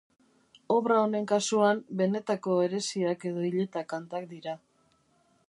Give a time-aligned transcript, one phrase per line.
[0.75, 4.59] Obra honen kasuan benetako eresiak edo hileta-kantak dira.